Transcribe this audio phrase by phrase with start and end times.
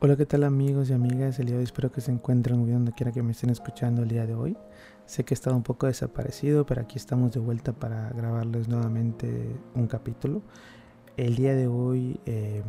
[0.00, 1.40] Hola, ¿qué tal amigos y amigas?
[1.40, 3.50] El día de hoy espero que se encuentren muy bien donde quiera que me estén
[3.50, 4.56] escuchando el día de hoy.
[5.06, 9.56] Sé que he estado un poco desaparecido, pero aquí estamos de vuelta para grabarles nuevamente
[9.74, 10.42] un capítulo.
[11.16, 12.62] El día de hoy eh,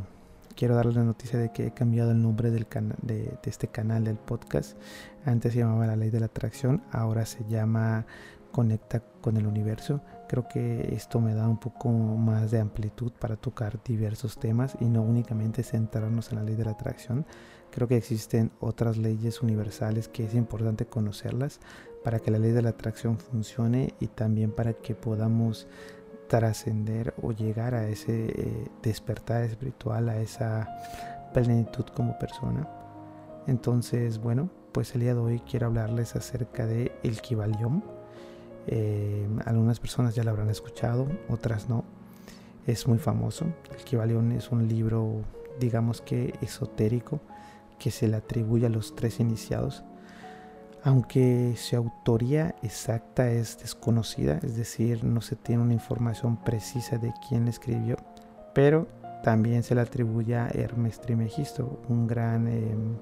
[0.55, 2.65] quiero darles la noticia de que he cambiado el nombre del
[3.03, 4.75] de, de este canal del podcast.
[5.23, 8.07] Antes se llamaba La Ley de la Atracción, ahora se llama
[8.51, 10.01] Conecta con el Universo.
[10.29, 14.85] Creo que esto me da un poco más de amplitud para tocar diversos temas y
[14.85, 17.25] no únicamente centrarnos en la ley de la atracción.
[17.71, 21.59] Creo que existen otras leyes universales que es importante conocerlas
[22.03, 25.67] para que la ley de la atracción funcione y también para que podamos
[26.27, 30.69] trascender o llegar a ese eh, despertar espiritual, a esa
[31.33, 32.69] plenitud como persona.
[33.47, 37.83] Entonces, bueno, pues el día de hoy quiero hablarles acerca de el Kibalión
[38.67, 41.83] eh, algunas personas ya lo habrán escuchado, otras no.
[42.67, 43.45] Es muy famoso.
[43.71, 45.23] El Kibalión es un libro,
[45.59, 47.19] digamos que esotérico,
[47.79, 49.83] que se le atribuye a los tres iniciados.
[50.83, 57.11] Aunque su autoría exacta es desconocida, es decir, no se tiene una información precisa de
[57.27, 57.97] quién escribió,
[58.53, 58.87] pero
[59.23, 62.95] también se le atribuye a Hermes Trimegisto, un gran em,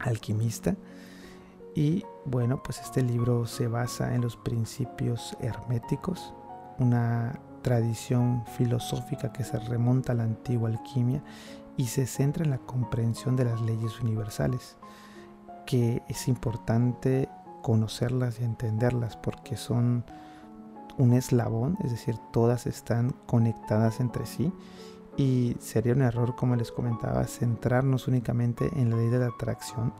[0.00, 0.74] alquimista
[1.74, 6.32] y bueno, pues este libro se basa en los principios herméticos,
[6.78, 11.22] una tradición filosófica que se remonta a la antigua alquimia
[11.76, 14.76] y se centra en la comprensión de las leyes universales,
[15.66, 17.28] que es importante
[17.62, 20.04] conocerlas y entenderlas porque son
[20.96, 24.52] un eslabón, es decir, todas están conectadas entre sí.
[25.16, 29.92] Y sería un error, como les comentaba, centrarnos únicamente en la ley de la atracción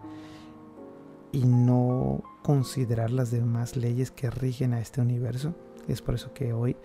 [1.34, 5.52] y no considerar las demás leyes que rigen a este universo.
[5.88, 6.76] Es por eso que hoy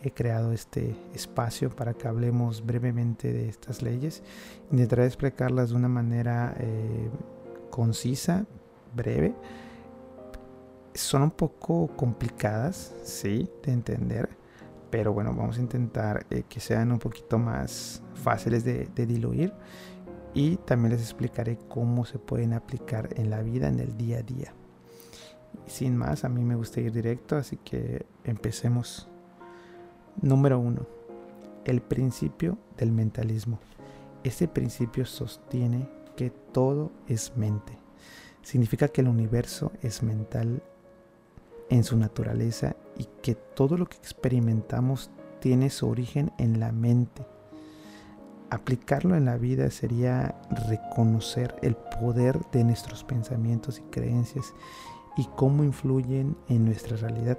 [0.00, 4.22] he creado este espacio para que hablemos brevemente de estas leyes.
[4.70, 7.10] Intentaré explicarlas de una manera eh,
[7.70, 8.46] concisa,
[8.94, 9.34] breve.
[10.94, 14.28] Son un poco complicadas, sí, de entender,
[14.88, 19.52] pero bueno, vamos a intentar eh, que sean un poquito más fáciles de, de diluir
[20.36, 24.22] y también les explicaré cómo se pueden aplicar en la vida en el día a
[24.22, 24.52] día.
[25.66, 29.08] sin más, a mí me gusta ir directo, así que empecemos.
[30.20, 30.86] Número 1.
[31.64, 33.58] El principio del mentalismo.
[34.24, 37.78] Este principio sostiene que todo es mente.
[38.42, 40.62] Significa que el universo es mental
[41.70, 45.10] en su naturaleza y que todo lo que experimentamos
[45.40, 47.26] tiene su origen en la mente
[48.50, 54.54] aplicarlo en la vida sería reconocer el poder de nuestros pensamientos y creencias
[55.16, 57.38] y cómo influyen en nuestra realidad.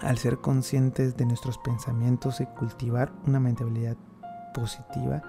[0.00, 3.96] Al ser conscientes de nuestros pensamientos y cultivar una mentalidad
[4.54, 5.22] positiva,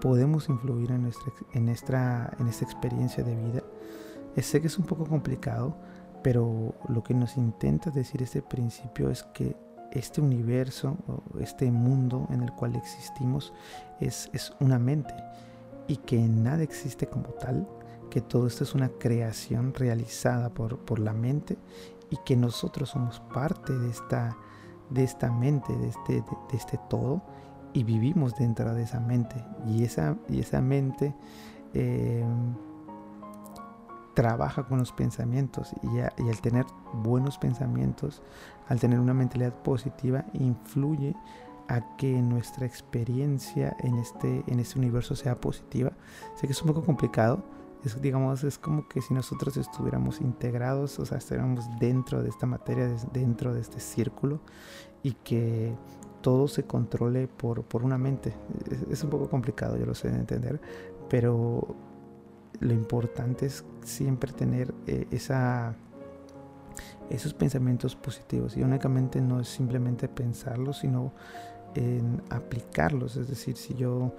[0.00, 3.62] podemos influir en nuestra, en nuestra, en esta experiencia de vida.
[4.36, 5.76] Sé que es un poco complicado,
[6.22, 9.56] pero lo que nos intenta decir este principio es que
[9.94, 10.96] este universo,
[11.40, 13.52] este mundo en el cual existimos
[14.00, 14.28] es,
[14.60, 15.14] una mente
[15.86, 17.66] y que nada existe como tal,
[18.10, 21.56] que todo esto es una creación realizada por, la mente
[22.10, 24.36] y que nosotros somos parte de esta,
[24.90, 27.22] de esta mente, de este, de, este todo
[27.72, 29.36] y vivimos dentro de esa mente.
[29.66, 31.14] Y esa, y esa mente
[31.72, 32.24] eh,
[34.14, 38.22] trabaja con los pensamientos y, al tener buenos pensamientos,
[38.68, 41.14] al tener una mentalidad positiva, influye
[41.68, 45.92] a que nuestra experiencia en este, en este universo sea positiva.
[46.36, 47.42] Sé que es un poco complicado,
[47.84, 52.46] es, digamos, es como que si nosotros estuviéramos integrados, o sea, estuviéramos dentro de esta
[52.46, 54.40] materia, dentro de este círculo
[55.02, 55.74] y que
[56.22, 58.34] todo se controle por, por una mente.
[58.70, 60.60] Es, es un poco complicado, yo lo sé de entender,
[61.10, 61.76] pero
[62.60, 65.74] lo importante es siempre tener eh, esa,
[67.10, 71.12] esos pensamientos positivos y únicamente no es simplemente pensarlos, sino
[71.74, 73.16] en aplicarlos.
[73.16, 74.14] Es decir, si yo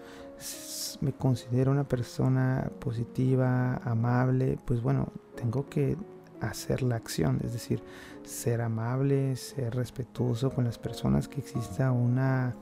[1.01, 5.97] me considero una persona positiva, amable, pues bueno, tengo que
[6.41, 7.81] hacer la acción, es decir,
[8.23, 12.55] ser amable, ser respetuoso con las personas, que exista una,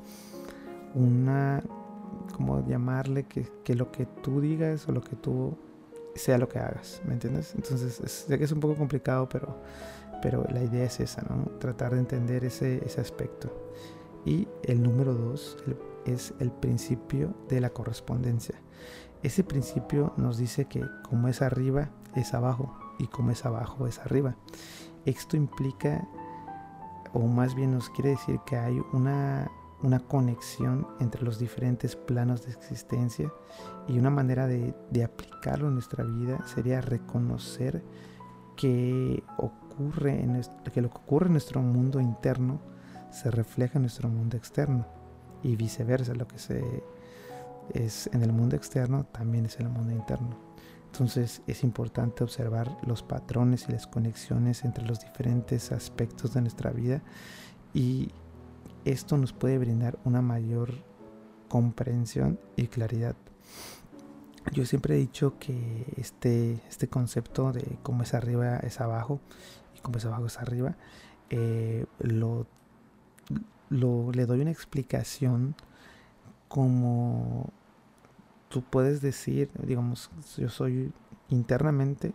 [0.94, 1.62] una
[2.68, 5.58] llamarle que, que, lo que tú digas o lo que tú
[6.16, 7.54] sea lo que hagas, ¿me entiendes?
[7.56, 9.60] Entonces, sé que es un poco complicado, pero,
[10.22, 11.46] pero la idea es esa, ¿no?
[11.60, 13.52] Tratar de entender ese, ese aspecto.
[14.26, 15.58] Y el número dos
[16.06, 18.56] es el principio de la correspondencia.
[19.22, 24.00] Ese principio nos dice que como es arriba, es abajo, y como es abajo, es
[24.00, 24.36] arriba.
[25.06, 26.08] Esto implica,
[27.14, 29.50] o más bien nos quiere decir que hay una
[29.84, 33.32] una conexión entre los diferentes planos de existencia
[33.88, 37.84] y una manera de, aplicarlo en nuestra vida sería reconocer
[38.56, 40.42] que, ocurre en
[40.74, 42.62] que lo que ocurre en nuestro mundo interno
[43.12, 44.88] se refleja en nuestro mundo externo
[45.44, 46.38] y viceversa, lo que
[47.74, 50.38] es en el mundo externo también es en el mundo interno.
[50.94, 56.70] Entonces es importante observar los patrones y las conexiones entre los diferentes aspectos de nuestra
[56.70, 57.02] vida
[57.74, 58.12] y
[58.86, 60.74] esto nos puede brindar una mayor
[61.48, 63.16] comprensión y claridad.
[64.52, 69.20] Yo siempre he dicho que este, este concepto de cómo es arriba es abajo
[69.76, 70.76] y cómo es abajo es arriba,
[71.30, 72.46] eh, lo,
[73.70, 75.56] lo, le doy una explicación
[76.48, 77.50] como
[78.50, 80.92] tú puedes decir, digamos, yo soy
[81.30, 82.14] internamente,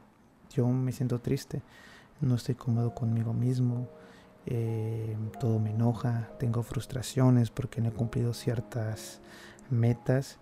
[0.51, 1.63] yo me siento triste,
[2.21, 3.89] no estoy cómodo conmigo mismo,
[4.51, 9.21] eh, todo me enoja, tengo frustraciones porque no he cumplido ciertas
[9.69, 10.39] metas,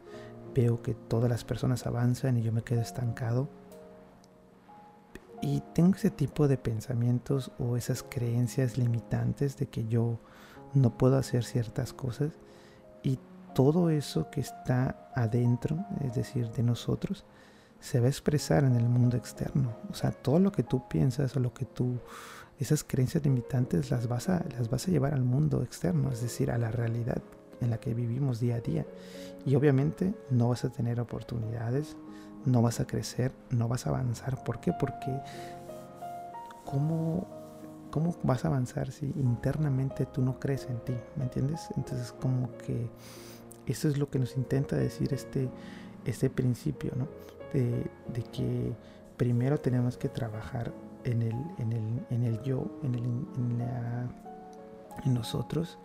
[0.55, 3.49] veo que todas las personas avanzan y yo me quedo estancado.
[5.43, 10.21] Y tengo ese tipo de pensamientos o esas creencias limitantes de que yo
[10.73, 12.31] no puedo hacer ciertas cosas
[13.03, 13.19] y
[13.55, 17.25] todo eso que está adentro, es decir, de nosotros,
[17.81, 19.77] se va a expresar en el mundo externo.
[19.91, 21.99] O sea, todo lo que tú piensas o lo que tú
[22.59, 26.51] esas creencias limitantes las vas a, las vas a llevar al mundo externo, es decir,
[26.51, 27.23] a la realidad
[27.61, 28.87] en la que vivimos día a día.
[29.45, 31.97] Y obviamente no vas a tener oportunidades,
[32.45, 34.43] no vas a crecer, no vas a avanzar.
[34.43, 34.73] ¿Por qué?
[34.79, 35.21] Porque
[36.65, 37.27] ¿cómo,
[37.91, 40.95] cómo vas a avanzar si internamente tú no crees en ti?
[41.17, 41.69] ¿Me entiendes?
[41.77, 42.89] Entonces como que
[43.67, 45.49] eso es lo que nos intenta decir este,
[46.05, 47.09] este principio, ¿no?
[47.53, 48.73] De, de que
[49.17, 50.73] primero tenemos que trabajar
[51.07, 54.09] en el, en el, en el yo, en, el, en, la,
[55.05, 55.79] en nosotros.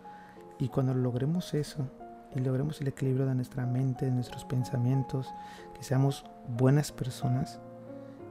[0.58, 1.88] Y cuando logremos eso,
[2.34, 5.32] y logremos el equilibrio de nuestra mente, de nuestros pensamientos,
[5.74, 7.60] que seamos buenas personas,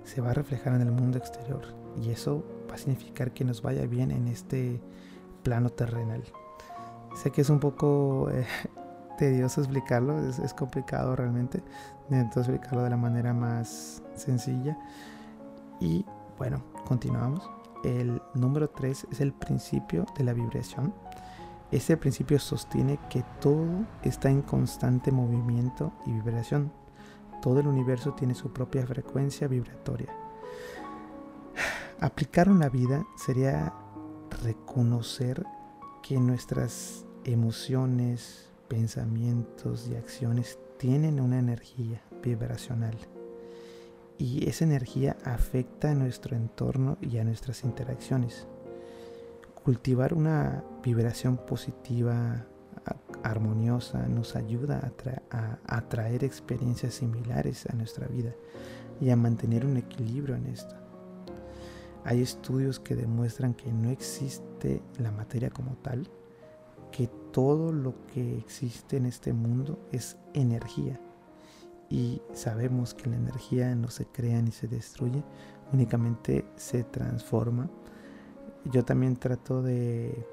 [0.04, 1.62] se va a reflejar en el mundo exterior.
[2.02, 4.82] Y eso va a significar que nos vaya bien en este
[5.44, 6.24] plano terrenal.
[7.16, 8.46] Sé que es un poco eh,
[9.18, 11.62] tedioso explicarlo, es, es, complicado realmente.
[12.10, 14.78] Intento explicarlo de la manera más sencilla.
[15.80, 16.06] Y
[16.42, 17.48] bueno, continuamos.
[17.84, 20.92] El número 3 es el principio de la vibración.
[21.70, 26.72] Este principio sostiene que todo está en constante movimiento y vibración.
[27.44, 30.12] Todo el universo tiene su propia frecuencia vibratoria.
[32.00, 33.72] Aplicarlo en la vida sería
[34.44, 35.46] reconocer
[36.02, 42.98] que nuestras emociones, pensamientos y acciones tienen una energía vibracional
[44.22, 48.46] y esa energía afecta a nuestro entorno y a nuestras interacciones.
[49.64, 52.46] Cultivar una vibración positiva,
[53.24, 54.92] armoniosa, nos ayuda
[55.32, 58.36] a, atraer experiencias similares a nuestra vida
[59.00, 60.76] y a mantener un equilibrio en esto.
[62.06, 66.08] Hay estudios que demuestran que no existe la materia como tal,
[66.92, 71.00] que todo lo que existe en este mundo es energía
[71.92, 75.24] y sabemos que la energía no se crea ni se destruye,
[75.74, 77.70] únicamente se transforma.
[78.64, 80.26] Yo también trato de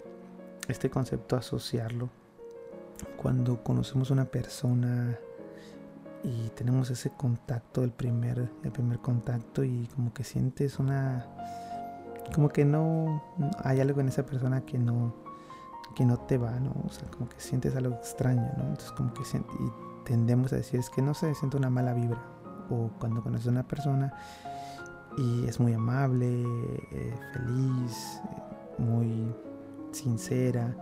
[0.69, 2.11] este concepto asociarlo
[3.17, 5.19] cuando conocemos una persona
[6.23, 11.27] y tenemos ese contacto, el primer, el primer contacto y como que sientes una,
[12.35, 13.23] como que no,
[13.65, 15.13] hay algo en esa persona que no,
[15.97, 16.73] que no te va, ¿no?
[16.87, 18.65] O sea, como que sientes algo extraño, ¿no?
[18.65, 22.19] Entonces como que y tendemos a decir es que no se siente una mala vibra.
[22.71, 24.13] O cuando conoces a una persona
[25.19, 26.45] y es muy amable,
[26.93, 28.21] eh, feliz,
[28.79, 29.35] muy
[29.93, 30.75] sincera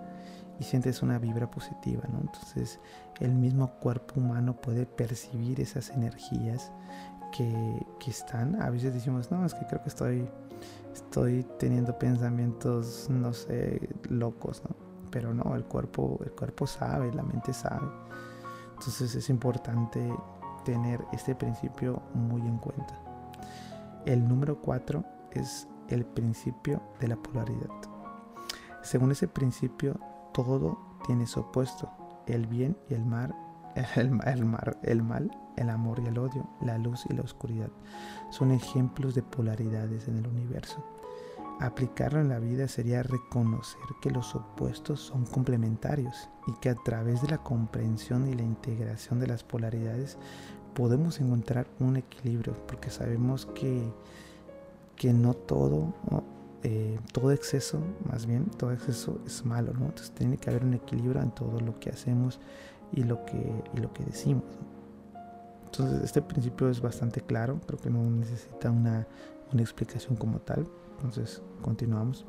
[0.60, 2.20] y sientes una vibra positiva, ¿no?
[2.20, 2.80] Entonces
[3.18, 6.72] el mismo cuerpo humano puede percibir esas energías
[7.32, 8.62] que, que, están.
[8.62, 10.28] A veces decimos, no, es que creo que estoy,
[10.92, 14.76] estoy teniendo pensamientos, no sé, locos, ¿no?
[15.10, 18.05] Pero no, el cuerpo, el cuerpo sabe, la mente sabe.
[18.78, 20.12] Entonces es importante
[20.64, 22.94] tener este principio muy en cuenta.
[24.04, 25.02] El número 4
[25.32, 27.70] es el principio de la polaridad.
[28.82, 29.98] Según ese principio,
[30.34, 31.90] todo tiene su opuesto,
[32.26, 33.34] el bien y el mal,
[33.96, 37.70] el, mar, el mal, el amor y el odio, la luz y la oscuridad.
[38.30, 40.84] Son ejemplos de polaridades en el universo.
[41.60, 47.22] Aplicarlo en la vida sería reconocer que los opuestos son complementarios y que a través
[47.22, 50.18] de la comprensión y la integración de las polaridades
[50.74, 53.90] podemos encontrar un equilibrio porque sabemos que,
[54.96, 55.94] que no todo
[56.68, 57.78] eh, todo exceso,
[58.10, 59.86] más bien, todo exceso es malo, ¿no?
[59.86, 62.40] Entonces tiene que haber un equilibrio en todo lo que hacemos
[62.92, 64.42] y lo que, y lo que decimos.
[65.66, 69.06] Entonces este principio es bastante claro, creo que no necesita una,
[69.52, 70.66] una explicación como tal.
[70.96, 72.26] Entonces continuamos.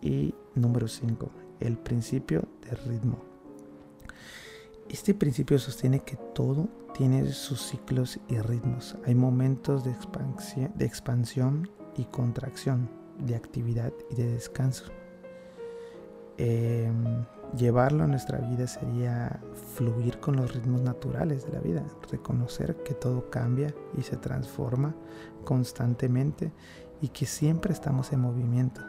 [0.00, 1.30] Y número 5,
[1.60, 3.18] el principio de ritmo.
[4.88, 8.96] Este principio sostiene que todo tiene sus ciclos y ritmos.
[9.06, 14.84] Hay momentos de expansión, de expansión y contracción, de actividad y de descanso.
[16.36, 17.24] Em,
[17.56, 19.40] llevarlo a nuestra vida sería
[19.74, 24.94] fluir con los ritmos naturales de la vida, reconocer que todo cambia y se transforma
[25.44, 26.52] constantemente
[27.04, 28.80] y que siempre estamos en movimiento,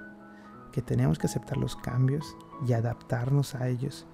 [0.71, 4.07] que tenemos que aceptar los cambios y adaptarnos a ellos.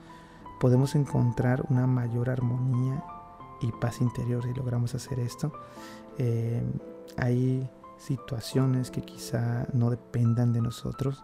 [0.59, 3.05] Podemos encontrar una mayor armonía
[3.61, 5.53] y paz interior si logramos hacer esto.
[6.17, 6.71] Em,
[7.15, 11.23] hay situaciones que quizá no dependan de nosotros,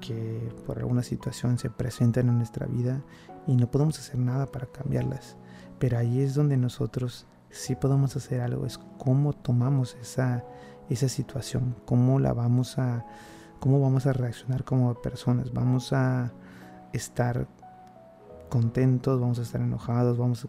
[0.00, 3.02] que por alguna situación se presentan en nuestra vida
[3.46, 5.36] y no podemos hacer nada para cambiarlas.
[5.78, 10.42] Pero ahí es donde nosotros sí podemos hacer algo, es cómo tomamos esa,
[10.88, 13.04] esa situación, cómo la vamos a,
[13.60, 15.52] cómo vamos a reaccionar como personas.
[15.52, 16.32] Vamos a
[16.92, 17.46] estar
[18.48, 20.46] contentos, vamos a estar enojados, vamos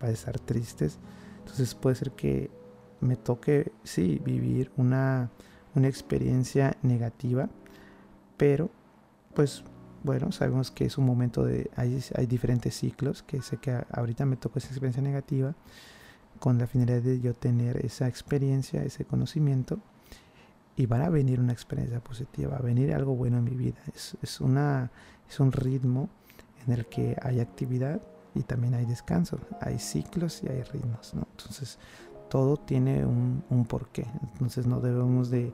[0.00, 0.98] a, estar tristes.
[1.38, 2.50] Entonces puede ser que
[3.00, 5.30] me toque, sí, vivir una,
[5.74, 7.48] una experiencia negativa,
[8.36, 8.70] pero
[9.34, 9.64] pues
[10.02, 14.24] bueno, sabemos que es un momento de, hay, hay diferentes ciclos, que sé que ahorita
[14.24, 15.54] me tocó esa experiencia negativa,
[16.40, 19.78] con la finalidad de yo tener esa experiencia, ese conocimiento,
[20.74, 23.78] y van a venir una experiencia positiva, va a venir algo bueno en mi vida.
[23.94, 24.90] Es, una,
[25.28, 26.08] es un ritmo
[26.66, 28.00] en el que hay actividad
[28.34, 31.12] y también hay descanso, hay ciclos y hay ritmos.
[31.14, 31.78] Entonces,
[32.28, 35.52] todo tiene un, un porqué, entonces no debemos de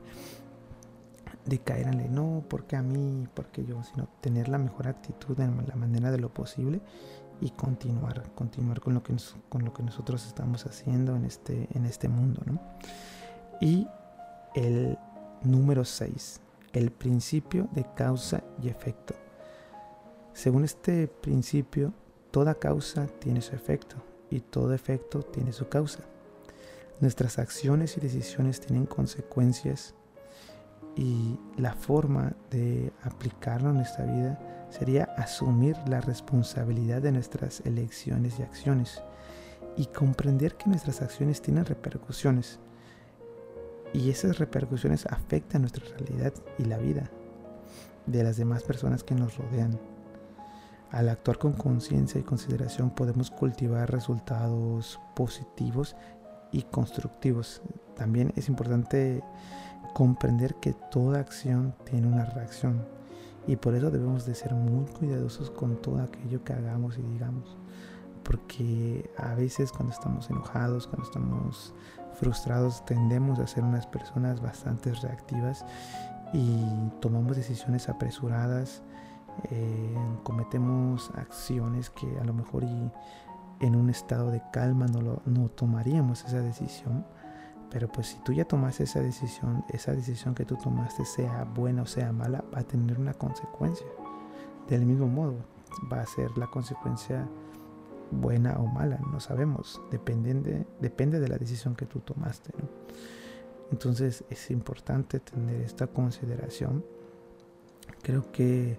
[1.47, 5.65] de caer en no, porque a mí, porque yo, sino tener la mejor actitud en
[5.65, 6.81] la manera de lo posible
[7.41, 9.15] y continuar, continuar con lo que,
[9.49, 12.41] con lo que nosotros estamos haciendo en este, en este mundo.
[12.45, 12.59] ¿no?
[13.61, 13.87] Y
[14.55, 14.97] el
[15.43, 16.41] número 6,
[16.73, 19.15] el principio de causa y efecto.
[20.33, 21.93] Según este principio,
[22.31, 23.97] toda causa tiene su efecto
[24.29, 25.99] y todo efecto tiene su causa.
[26.99, 29.93] Nuestras acciones y decisiones tienen consecuencias
[30.95, 38.39] y la forma de aplicarlo en nuestra vida sería asumir la responsabilidad de nuestras elecciones
[38.39, 39.01] y acciones
[39.75, 42.59] y comprender que nuestras acciones tienen repercusiones
[43.93, 47.09] y esas repercusiones afectan nuestra realidad y la vida
[48.05, 49.79] de las demás personas que nos rodean.
[50.91, 55.95] Al actuar con conciencia y consideración podemos cultivar resultados positivos
[56.51, 57.61] y constructivos.
[57.95, 59.21] También es importante
[59.93, 62.85] comprender que toda acción tiene una reacción
[63.47, 67.57] y por eso debemos de ser muy cuidadosos con todo aquello que hagamos y digamos
[68.27, 71.73] porque a veces cuando estamos enojados, cuando estamos
[72.19, 75.65] frustrados, tendemos a ser unas personas bastante reactivas
[76.33, 76.65] y
[76.99, 78.83] tomamos decisiones apresuradas,
[79.49, 82.91] eh, cometemos acciones que a lo mejor y
[83.61, 87.05] en un estado de calma no, lo, no tomaríamos esa decisión
[87.69, 91.81] pero pues si tú ya tomaste esa decisión, esa decisión que tú tomaste, sea buena
[91.81, 93.87] o sea mala, va a tener una consecuencia.
[94.67, 95.35] Del mismo modo,
[95.91, 97.27] va a ser la consecuencia
[98.11, 102.51] buena o mala, no sabemos, depende de, depende de la decisión que tú tomaste.
[103.71, 106.85] Entonces es importante tener esta consideración.
[108.01, 108.77] Creo que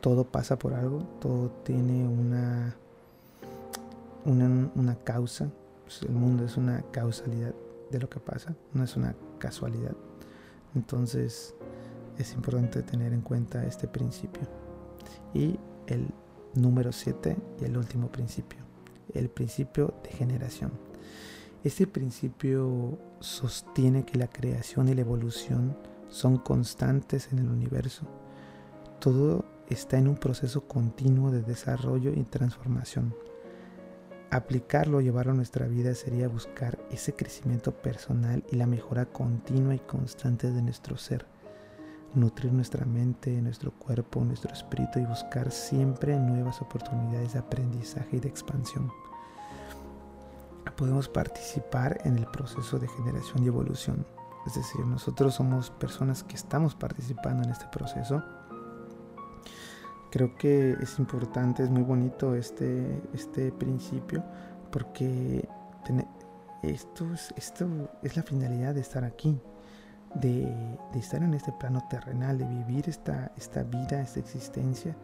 [0.00, 2.74] todo pasa por algo, todo tiene una,
[4.24, 5.50] una, una causa
[6.00, 7.54] pues, el mundo es una causalidad
[7.90, 9.94] de lo que pasa, no es una casualidad.
[10.74, 11.54] Entonces
[12.18, 14.42] es importante tener en cuenta este principio.
[15.34, 16.08] Y el
[16.54, 18.60] número 7 y el último principio,
[19.12, 20.72] el principio de generación.
[21.64, 25.76] Este principio sostiene que la creación y la evolución
[26.08, 28.06] son constantes en el universo.
[28.98, 33.14] Todo está en un proceso continuo de desarrollo y transformación
[34.32, 39.78] aplicarlo, llevarlo a nuestra vida sería buscar ese crecimiento personal y la mejora continua y
[39.78, 41.26] constante de nuestro ser.
[42.14, 48.20] Nutrir nuestra mente, nuestro cuerpo, nuestro espíritu y buscar siempre nuevas oportunidades de aprendizaje y
[48.20, 48.90] de expansión.
[50.76, 54.06] Podemos participar en el proceso de generación y evolución.
[54.46, 58.22] Es decir, nosotros somos personas que estamos participando en este proceso
[60.12, 64.22] Creo que es importante, es muy bonito este, este principio
[64.70, 65.48] porque
[66.62, 67.66] esto es, esto
[68.02, 69.40] es la finalidad de estar aquí.
[70.14, 74.94] de, estar en este plano terrenal, de vivir esta, esta vida, esta existencia,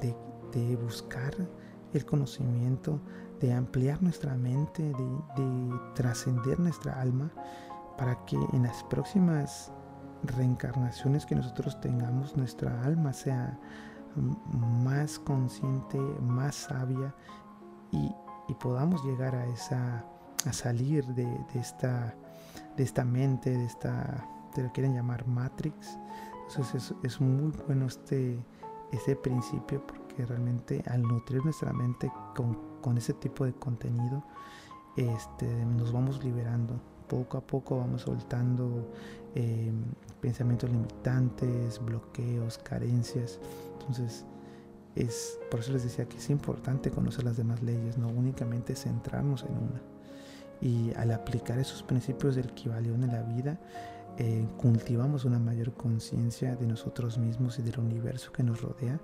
[0.00, 0.16] de,
[0.58, 1.34] de, buscar
[1.92, 2.98] el conocimiento,
[3.38, 7.30] de ampliar nuestra mente, de, trascender nuestra alma,
[7.98, 9.70] para que en las próximas
[10.24, 13.58] reencarnaciones que nosotros tengamos, nuestra alma sea
[14.16, 17.14] más consciente, más sabia
[17.90, 18.14] y,
[18.48, 20.04] y podamos llegar a esa
[20.46, 22.14] a salir de, de, esta
[22.76, 25.98] de esta mente, de esta, te lo quieren llamar Matrix.
[26.48, 28.38] Entonces es, es muy bueno este,
[28.92, 34.22] este principio porque realmente al nutrir nuestra mente con, con ese tipo de contenido,
[34.96, 36.80] este, nos vamos liberando.
[37.08, 38.92] Poco a poco vamos soltando
[39.34, 39.74] em,
[40.20, 43.40] pensamientos limitantes, bloqueos, carencias.
[43.80, 44.24] Entonces,
[44.94, 49.42] es, por eso les decía que es importante conocer las demás leyes, no únicamente centrarnos
[49.44, 49.94] en una
[50.60, 53.60] y al aplicar esos principios del Kibalión en la vida,
[54.16, 59.00] eh, cultivamos una mayor conciencia de nosotros mismos y del universo que nos rodea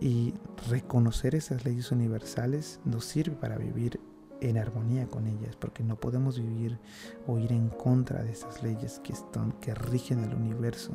[0.00, 0.34] y
[0.68, 4.00] reconocer esas leyes universales nos sirve para vivir
[4.48, 6.78] en armonía con ellas, porque no podemos vivir
[7.26, 10.92] o ir en contra de esas leyes que, están, que rigen el universo.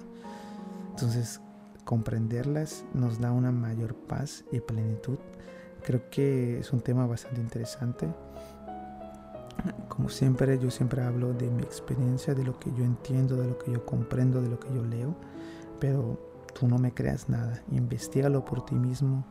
[0.92, 1.42] Entonces,
[1.84, 5.18] comprenderlas nos da una mayor paz y plenitud.
[5.84, 8.08] Creo que es un tema bastante interesante
[9.90, 13.58] como siempre, yo siempre hablo de mi experiencia, de lo que yo entiendo, de lo
[13.58, 15.16] que yo comprendo, de lo que yo leo,
[15.80, 16.20] pero
[16.54, 19.26] tú no me creas nada, investigalo por ti mismo,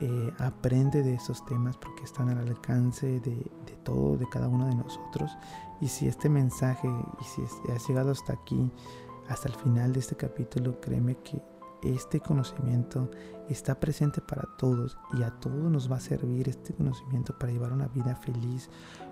[0.00, 3.50] eh, aprende de estos temas porque están al alcance de,
[3.84, 5.36] todo, de cada uno de nosotros.
[5.80, 8.70] Y si este mensaje, y si has llegado hasta aquí,
[9.28, 11.42] hasta el final de este capítulo, créeme que
[11.82, 13.10] este conocimiento
[13.48, 17.72] está presente para todos y a todos nos va a servir este conocimiento para llevar
[17.72, 18.70] una vida feliz,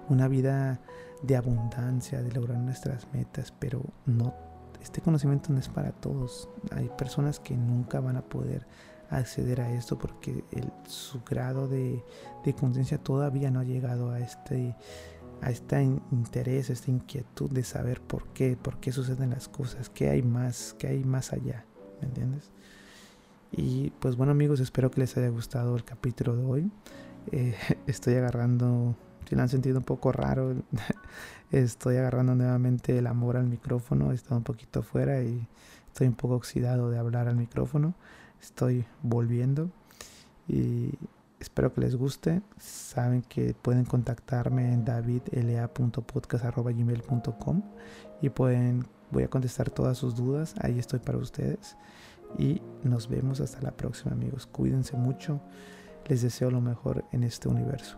[0.08, 0.80] una vida
[1.22, 3.82] de abundancia, de lograr nuestras metas, pero
[4.80, 6.48] este conocimiento no es para todos.
[6.72, 8.66] Hay personas que nunca van a poder
[9.18, 10.44] acceder a esto porque
[10.86, 12.04] su grado de,
[12.44, 14.74] de conciencia todavía no ha llegado a este
[15.42, 19.90] a este interés, a esta inquietud de saber por qué, por qué suceden las cosas,
[19.90, 21.64] qué hay más, qué hay más allá,
[22.00, 22.52] ¿me entiendes?
[23.50, 26.70] Y pues bueno amigos, espero que les haya gustado el capítulo de hoy.
[27.32, 27.54] Eh,
[27.86, 28.94] estoy agarrando,
[29.28, 30.54] si lo han sentido un poco raro,
[31.50, 34.12] estoy agarrando nuevamente el amor al micrófono.
[34.12, 35.46] He estado un poquito fuera y
[35.88, 37.94] estoy un poco oxidado de hablar al micrófono.
[38.42, 39.70] Estoy volviendo
[40.48, 40.90] y
[41.38, 42.42] espero que les guste.
[42.58, 47.62] Saben que pueden contactarme en davidla.podcast.gmail.com
[48.20, 50.56] y pueden, voy a contestar todas sus dudas.
[50.60, 51.76] Ahí estoy para ustedes.
[52.36, 54.46] Y nos vemos hasta la próxima amigos.
[54.46, 55.40] Cuídense mucho.
[56.08, 57.96] Les deseo lo mejor en este universo.